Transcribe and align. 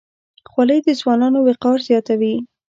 خولۍ 0.51 0.79
د 0.83 0.87
ځوانانو 0.99 1.39
وقار 1.49 1.77
زیاتوي. 1.89 2.35